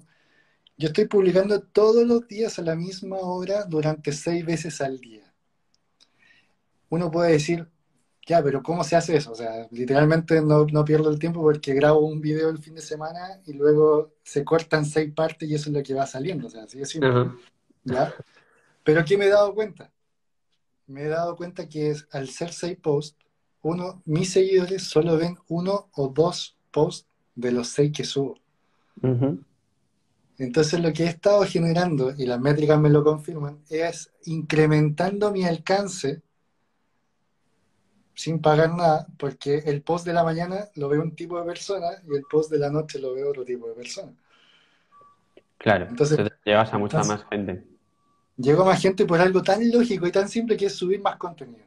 [0.77, 5.33] yo estoy publicando todos los días a la misma hora durante seis veces al día.
[6.89, 7.67] Uno puede decir,
[8.25, 9.31] ya, pero ¿cómo se hace eso?
[9.31, 12.81] O sea, literalmente no, no pierdo el tiempo porque grabo un video el fin de
[12.81, 16.47] semana y luego se cortan seis partes y eso es lo que va saliendo.
[16.47, 17.09] O sea, así de simple.
[17.09, 17.35] Ajá.
[17.83, 18.13] ¿ya?
[18.83, 19.91] Pero ¿qué me he dado cuenta?
[20.87, 23.17] Me he dado cuenta que es, al ser seis posts,
[23.61, 28.37] uno, mis seguidores solo ven uno o dos posts de los seis que subo.
[29.01, 29.39] Ujú.
[30.37, 35.45] Entonces lo que he estado generando, y las métricas me lo confirman, es incrementando mi
[35.45, 36.21] alcance
[38.13, 41.87] sin pagar nada, porque el post de la mañana lo ve un tipo de persona
[42.07, 44.13] y el post de la noche lo ve otro tipo de persona.
[45.57, 47.65] Claro, entonces, llevas a mucha más gente.
[48.37, 51.17] Llego a más gente por algo tan lógico y tan simple que es subir más
[51.17, 51.65] contenido.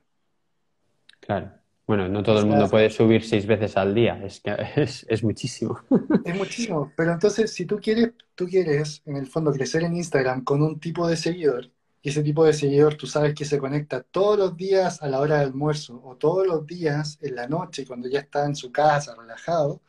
[1.20, 1.57] Claro.
[1.88, 5.80] Bueno, no todo el mundo puede subir seis veces al día, es, que es, muchísimo.
[6.22, 10.44] Es muchísimo, pero entonces si tú quieres, tú quieres en el fondo crecer en Instagram
[10.44, 11.70] con un tipo de seguidor,
[12.02, 15.18] y ese tipo de seguidor tú sabes que se conecta todos los días a la
[15.18, 18.70] hora del almuerzo o todos los días en la noche cuando ya está en su
[18.70, 19.80] casa relajado,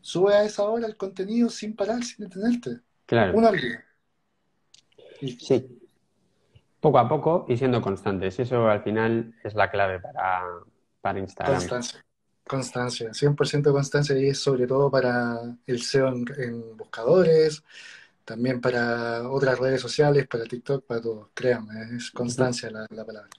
[0.00, 2.80] sube a esa hora el contenido sin parar, sin detenerte.
[3.06, 3.38] Claro.
[3.38, 3.84] Una al día.
[5.38, 5.83] Sí.
[6.84, 8.38] Poco a poco y siendo constantes.
[8.38, 10.42] Eso al final es la clave para,
[11.00, 11.56] para Instagram.
[11.56, 12.04] Constancia.
[12.46, 13.08] Constancia.
[13.08, 17.64] 100% constancia y es sobre todo para el SEO en buscadores,
[18.26, 23.30] también para otras redes sociales, para TikTok, para todo, créanme, es constancia la, palabra.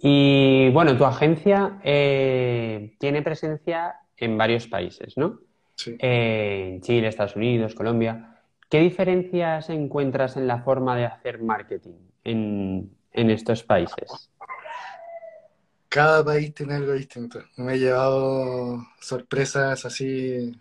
[0.00, 5.40] Y bueno, tu agencia eh, tiene presencia en varios países, ¿no?
[5.74, 5.94] Sí.
[5.98, 8.40] Eh, en Chile, Estados Unidos, Colombia.
[8.70, 14.30] ¿Qué diferencias encuentras en la forma de hacer marketing en, en estos países?
[15.88, 17.40] Cada país tiene algo distinto.
[17.56, 20.52] Me he llevado sorpresas así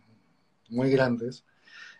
[0.69, 1.45] muy grandes.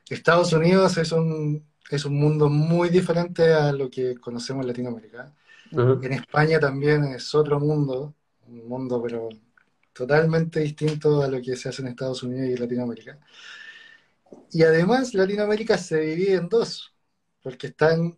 [0.10, 5.34] Estados Unidos es un, es un mundo muy diferente a lo que conocemos en Latinoamérica.
[5.72, 8.15] En España también es otro mundo,
[8.48, 9.30] un mundo pero
[9.93, 13.19] totalmente distinto a lo que se hace en Estados Unidos y Latinoamérica.
[14.52, 16.93] Y además Latinoamérica se divide en dos,
[17.43, 18.17] porque están,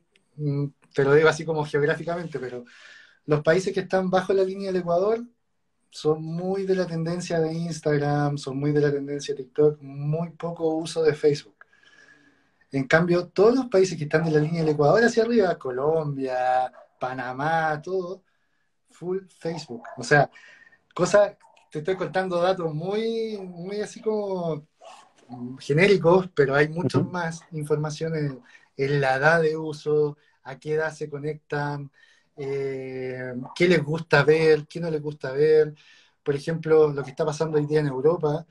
[0.94, 2.66] te lo digo así como geográficamente, pero
[3.26, 5.24] los países que están bajo la línea del Ecuador
[5.90, 10.32] son muy de la tendencia de Instagram, son muy de la tendencia de TikTok, muy
[10.32, 11.56] poco uso de Facebook.
[12.72, 16.72] En cambio, todos los países que están de la línea del Ecuador hacia arriba, Colombia,
[17.00, 18.24] Panamá, todo,
[18.90, 19.84] full Facebook.
[19.98, 20.30] O sea,
[20.96, 21.36] cosas,
[21.70, 24.66] te estoy contando datos muy, muy así como
[25.60, 28.42] genéricos, pero hay mucho más información
[28.78, 31.92] en, la edad de uso, a qué edad se conectan,
[32.38, 35.74] eh, qué les gusta ver, qué no les gusta ver.
[36.24, 38.46] Por ejemplo, lo que está pasando hoy día en Europa,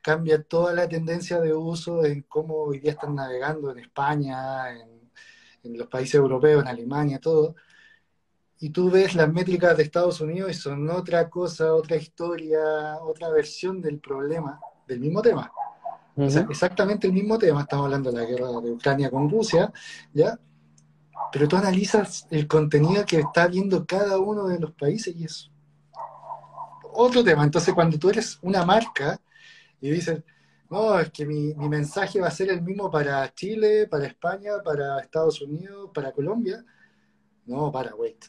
[0.00, 4.96] cambia toda la tendencia de uso en cómo hoy día están navegando en España, en,
[5.76, 7.56] los países europeos, en Alemania, todo.
[8.60, 13.30] Y tú ves las métricas de Estados Unidos y son otra cosa, otra historia, otra
[13.30, 15.50] versión del problema, del mismo tema.
[16.14, 19.72] o sea, exactamente el mismo tema, estamos hablando de la guerra de Ucrania con Rusia,
[20.14, 20.38] ¿ya?
[21.32, 25.50] Pero tú analizas el contenido que está viendo cada uno de los países y es
[26.92, 27.44] otro tema.
[27.44, 29.20] Entonces, cuando tú eres una marca,
[29.80, 30.24] y dicen,
[30.70, 35.00] no, es que mi, mensaje va a ser el mismo para Chile, para España, para
[35.00, 36.64] Estados Unidos, para Colombia.
[37.44, 38.24] No, para, wait.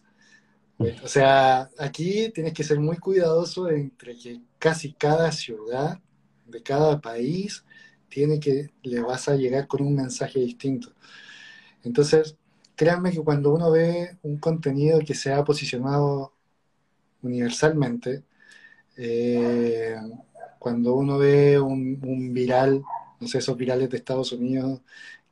[1.03, 5.99] O sea, aquí tienes que ser muy cuidadoso entre que casi cada ciudad
[6.45, 7.65] de cada país
[8.09, 10.93] tiene que, le vas a llegar con un mensaje distinto.
[11.83, 12.37] Entonces,
[12.77, 16.33] créanme que cuando uno ve un contenido que se ha posicionado
[17.23, 18.23] universalmente,
[18.97, 19.95] eh,
[20.59, 22.83] cuando uno ve un, viral,
[23.19, 24.81] no sé, esos virales de Estados Unidos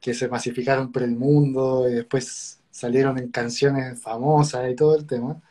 [0.01, 5.05] que se masificaron por el mundo y después salieron en canciones famosas y todo el
[5.05, 5.41] tema,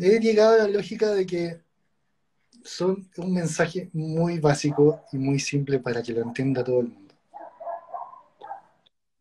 [0.00, 1.60] he llegado a la lógica de que
[2.64, 7.07] son un mensaje muy básico y muy simple para que lo entienda todo el mundo.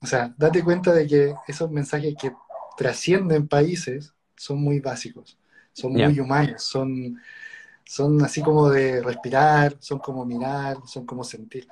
[0.07, 2.31] O sea, date cuenta de que esos mensajes que
[2.77, 5.37] trascienden países son muy básicos,
[5.73, 7.19] son muy humanos, son,
[7.83, 11.67] son así como de respirar, son como mirar, son como sentir.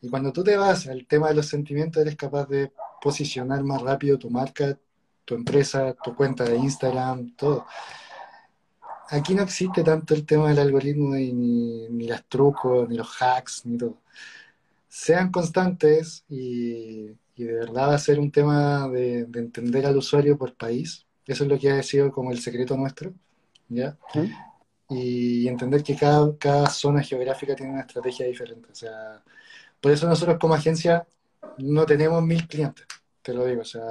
[0.00, 3.82] Y cuando tú te vas al tema de los sentimientos, eres capaz de posicionar más
[3.82, 4.78] rápido tu marca,
[5.24, 7.66] tu empresa, tu cuenta de Instagram, todo.
[9.08, 13.20] Aquí no existe tanto el tema del algoritmo y ni, ni los trucos, ni los
[13.20, 13.98] hacks, ni todo.
[14.88, 17.10] Sean constantes y,
[17.44, 21.06] de verdad va a ser un tema de, entender al usuario por país.
[21.26, 23.12] Eso es lo que ha sido como el secreto nuestro.
[23.68, 23.96] ¿ya?
[24.90, 28.68] y entender que cada, cada zona geográfica tiene una estrategia diferente.
[28.72, 29.22] O sea,
[29.80, 31.06] por eso nosotros como agencia
[31.58, 32.86] no tenemos mil clientes,
[33.22, 33.62] te lo digo.
[33.62, 33.82] O sea,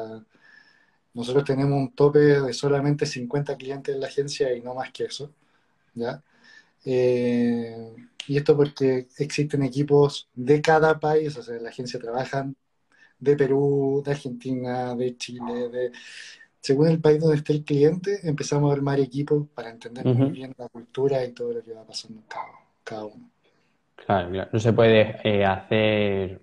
[1.13, 5.05] nosotros tenemos un tope de solamente 50 clientes en la agencia y no más que
[5.05, 5.31] eso.
[5.93, 6.21] ¿ya?
[6.85, 7.95] Eh,
[8.27, 12.55] y esto porque existen equipos de cada país, o sea, la agencia trabajan
[13.19, 15.91] de Perú, de Argentina, de Chile, de,
[16.61, 20.53] según el país donde esté el cliente, empezamos a armar equipos para entender muy bien
[20.57, 22.25] la cultura y todo lo que va pasando en
[22.83, 23.29] cada, uno.
[23.95, 26.41] Claro, claro, no se puede eh, hacer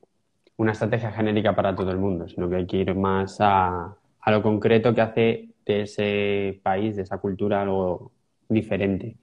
[0.56, 3.94] una estrategia genérica para todo el mundo, sino que hay que ir más a,
[4.26, 8.10] lo concreto que hace de ese país, de esa cultura, algo
[8.48, 9.16] diferente.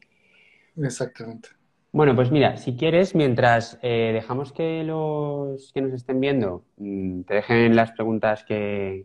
[0.77, 1.49] Exactamente.
[1.93, 7.21] Bueno, pues mira, si quieres, mientras eh, dejamos que los que nos estén viendo mm,
[7.21, 9.03] te dejen las preguntas que,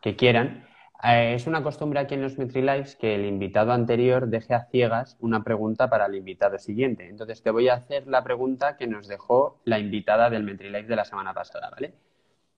[0.00, 0.66] que quieran,
[1.02, 5.18] eh, es una costumbre aquí en los MetriLives que el invitado anterior deje a ciegas
[5.20, 7.06] una pregunta para el invitado siguiente.
[7.10, 10.96] Entonces te voy a hacer la pregunta que nos dejó la invitada del MetriLive de
[10.96, 11.92] la semana pasada, ¿vale?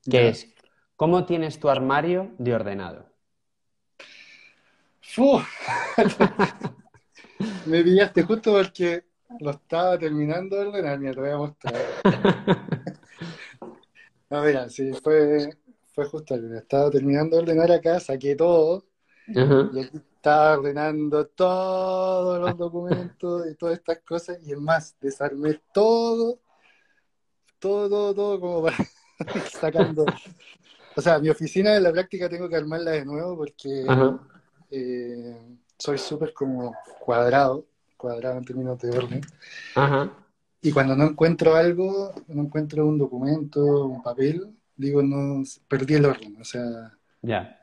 [0.08, 0.54] Que es,
[0.94, 3.06] ¿cómo tienes tu armario de ordenado?
[5.00, 5.40] ¡Fu!
[7.66, 11.74] Me pillaste justo porque lo estaba terminando de ordenar, mira, te voy a mostrar.
[14.30, 15.50] No, mira, sí, fue,
[15.92, 18.82] fue justo, estaba terminando de ordenar acá, saqué todo
[19.26, 25.60] y aquí estaba ordenando todos los documentos y todas estas cosas y es más, desarmé
[25.72, 26.40] todo,
[27.58, 28.76] todo, todo, todo como para
[29.50, 30.04] sacando.
[30.96, 33.86] O sea, mi oficina en la práctica tengo que armarla de nuevo porque
[34.70, 35.36] eh,
[35.78, 37.66] soy súper como cuadrado,
[38.02, 39.20] cuadrado en términos de orden.
[39.76, 40.10] Ajá.
[40.60, 46.04] Y cuando no encuentro algo, no encuentro un documento, un papel, digo, no, perdí el
[46.04, 46.36] orden.
[46.40, 47.58] O sea, Ya.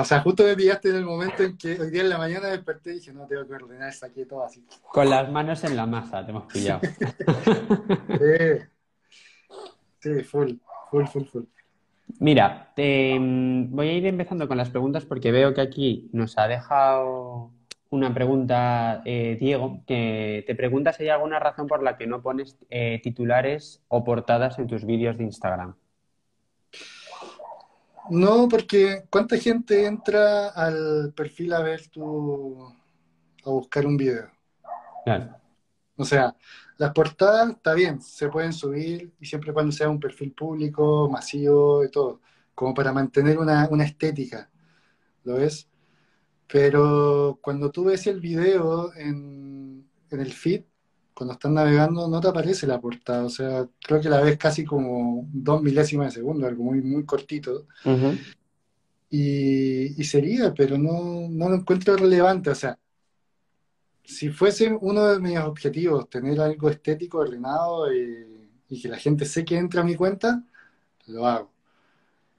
[0.00, 2.48] o sea, justo me pillaste en el momento en que hoy día en la mañana
[2.48, 4.64] desperté y dije, no, tengo que ordenar, saqué todo así.
[4.92, 6.80] Con las manos en la masa, te hemos pillado.
[10.00, 10.52] Sí, sí, full,
[10.90, 11.44] full, full, full.
[12.20, 16.38] Mira, te- mm, voy a ir empezando con las preguntas porque veo que aquí nos
[16.38, 17.50] ha dejado
[17.90, 22.22] una pregunta eh, Diego, que te pregunta si hay alguna razón por la que no
[22.22, 25.76] pones eh, titulares o portadas en tus vídeos de Instagram.
[28.10, 32.72] No, porque ¿cuánta gente entra al perfil a ver tu,
[33.44, 34.30] a buscar un video?
[35.04, 35.36] Claro.
[35.96, 36.36] O sea,
[36.76, 41.84] las portadas está bien, se pueden subir y siempre cuando sea un perfil público, masivo
[41.84, 42.20] y todo,
[42.54, 44.50] como para mantener una, una estética,
[45.24, 45.68] ¿lo ves?
[46.48, 50.62] Pero cuando tú ves el video en, en el feed,
[51.14, 54.64] cuando estás navegando, no te aparece la portada, o sea, creo que la ves casi
[54.64, 57.66] como dos milésimas de segundo, algo muy, muy cortito.
[59.08, 62.50] Y, y sería, pero no, no lo encuentro relevante.
[62.50, 62.78] O sea,
[64.04, 69.24] si fuese uno de mis objetivos tener algo estético ordenado y, y que la gente
[69.24, 70.44] sé que entra a mi cuenta,
[71.06, 71.55] lo hago.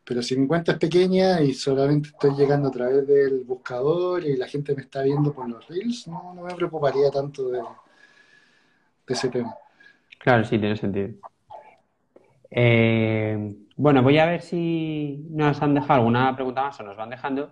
[0.07, 4.37] Pero si mi cuenta es pequeña y solamente estoy llegando a través del buscador y
[4.37, 9.13] la gente me está viendo por los reels, no, no me preocuparía tanto de, de
[9.13, 9.53] ese tema.
[10.17, 11.09] Claro, sí, tiene sentido.
[12.49, 17.09] Eh, bueno, voy a ver si nos han dejado alguna pregunta más o nos van
[17.09, 17.51] dejando.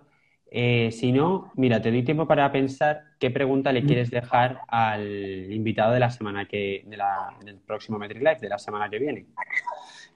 [0.50, 5.52] Eh, si no, mira, te doy tiempo para pensar qué pregunta le quieres dejar al
[5.52, 8.98] invitado de la semana que, de la, del próximo Metric Live, de la semana que
[8.98, 9.26] viene.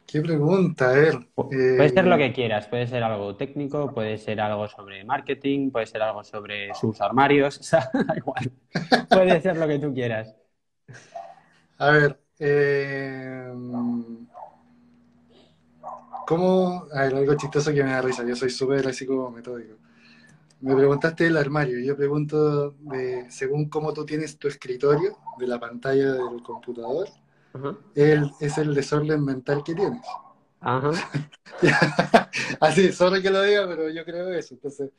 [0.07, 0.93] ¿Qué pregunta?
[0.93, 1.19] Ver.
[1.35, 5.71] Puede ser lo eh, que quieras, puede ser algo técnico, puede ser algo sobre marketing,
[5.71, 8.51] puede ser algo sobre sus armarios, o sea, da igual.
[9.09, 10.35] Puede ser lo que tú quieras.
[11.79, 13.53] A ver, eh,
[16.27, 16.87] ¿cómo?
[16.93, 18.25] A ver, algo chistoso que me da risa.
[18.27, 19.77] Yo soy súper así como metódico.
[20.61, 21.79] Me preguntaste del armario.
[21.81, 27.09] Yo pregunto de, según cómo tú tienes tu escritorio de la pantalla del computador,
[27.55, 27.77] Ajá.
[27.95, 30.03] el, es el desorden mental que tienes.
[30.61, 30.91] Ajá.
[32.61, 34.55] Así, sorry que lo diga, pero yo creo eso.
[34.55, 34.91] Entonces,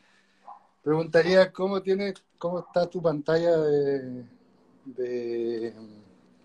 [0.83, 4.25] preguntaría cómo tienes, cómo está tu pantalla de,
[4.85, 5.73] de-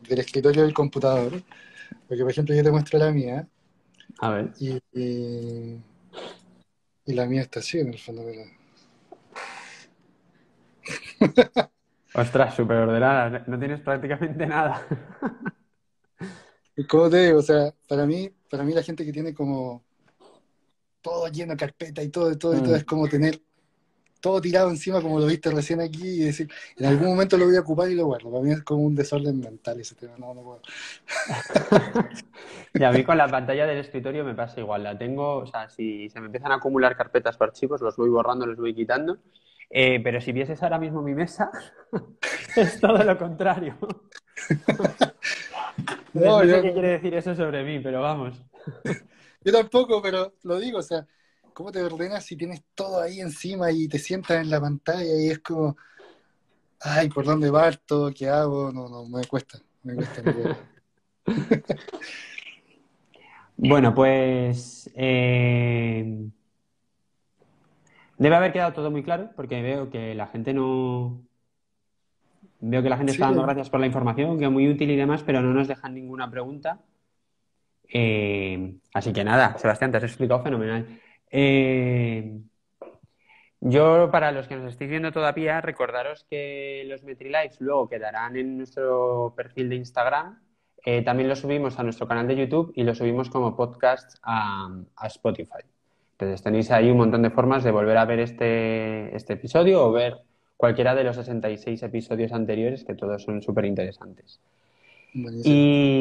[0.08, 1.32] del escritorio del computador.
[2.08, 3.48] Porque, por ejemplo, yo te muestro la mía
[4.20, 4.52] A ver.
[4.58, 5.80] y, y,
[7.06, 8.22] y la mía está así en el fondo.
[8.22, 8.44] mira.
[12.12, 14.82] Ostras, súper ordenada, no tienes prácticamente nada.
[16.76, 19.82] Y como te digo, o sea, para mí, para mí la gente que tiene como
[21.00, 22.76] todo lleno de carpeta y todo, y todo, y todo, Mm.
[22.76, 23.40] es como tener
[24.20, 27.56] todo tirado encima como lo viste recién aquí y decir, en algún momento lo voy
[27.56, 28.30] a ocupar y lo guardo.
[28.30, 30.60] Para mí es como un desorden mental ese tema, no, no puedo.
[32.74, 34.82] Y a mí con la pantalla del escritorio me pasa igual.
[34.82, 38.10] La tengo, o sea, si se me empiezan a acumular carpetas o archivos, los voy
[38.10, 39.18] borrando, los voy quitando.
[39.70, 41.50] Eh, pero si vieses ahora mismo mi mesa,
[42.56, 43.78] es todo lo contrario.
[46.24, 48.42] No, no sé yo- qué quiere decir eso sobre mí, pero vamos.
[49.44, 51.06] Yo tampoco, pero lo digo, o sea,
[51.52, 55.28] ¿cómo te ordenas si tienes todo ahí encima y te sientas en la pantalla y
[55.30, 55.76] es como,
[56.80, 58.10] ay, ¿por dónde parto?
[58.16, 58.72] ¿Qué hago?
[58.72, 60.22] No, no, me cuesta, me cuesta.
[60.22, 60.56] puedo.
[63.56, 66.28] Bueno, pues eh,
[68.18, 71.25] debe haber quedado todo muy claro porque veo que la gente no...
[72.60, 73.16] Veo que la gente Sí.
[73.16, 75.68] está dando gracias por la información, que es muy útil y demás, pero no nos
[75.68, 76.80] dejan ninguna pregunta.
[77.88, 80.86] Eh, así que nada, Sebastián, te has explicado fenomenal.
[81.30, 82.38] Eh,
[83.60, 88.58] Yo, para los que nos estéis viendo todavía, recordaros que los MetriLives luego quedarán en
[88.58, 90.38] nuestro perfil de Instagram.
[90.84, 94.70] Eh, también lo subimos a nuestro canal de YouTube y lo subimos como podcast a,
[95.06, 95.64] Spotify.
[96.12, 99.90] Entonces tenéis ahí un montón de formas de volver a ver este, este episodio o
[99.90, 100.18] ver
[100.56, 104.40] cualquiera de los 66 episodios anteriores, que todos son súper interesantes.
[105.14, 106.00] Y,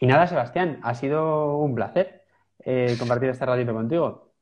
[0.00, 2.22] y, nada, Sebastián, ha sido un placer
[2.64, 4.32] eh, compartir este ratito contigo.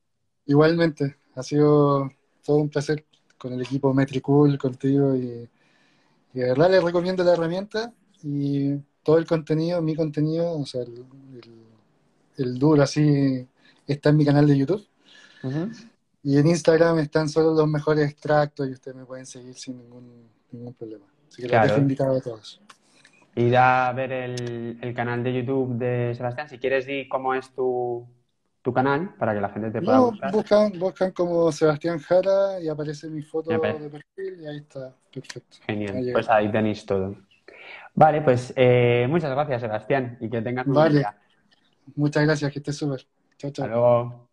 [0.47, 2.11] Igualmente, ha sido
[2.45, 3.05] todo un placer
[3.38, 5.49] con el equipo Metricool, contigo y,
[6.32, 11.05] de verdad les recomiendo la herramienta y todo el contenido, mi contenido, o sea, el,
[12.36, 13.47] el, duro así
[13.86, 14.86] está en mi canal de YouTube.
[16.23, 20.29] Y en Instagram están solo los mejores extractos y ustedes me pueden seguir sin ningún,
[20.51, 21.07] ningún problema.
[21.29, 22.61] Así que les dejo invitado a todos.
[23.37, 26.49] Ir a ver el, el, canal de YouTube de Sebastián.
[26.49, 28.07] Si quieres, di cómo es tu,
[28.62, 30.33] tu canal para que la gente te pueda no, buscar.
[30.33, 35.59] Buscan, buscan como Sebastián Jara y aparece mi foto de perfil y ahí está, perfecto.
[35.66, 37.16] Genial, pues ahí tenéis todo.
[37.95, 41.05] Vale, pues eh, muchas gracias Sebastián y que tengas un vale.
[41.97, 43.07] Muchas gracias, que estés súper.
[43.39, 43.64] Chao, chao.
[43.64, 44.30] Hasta luego.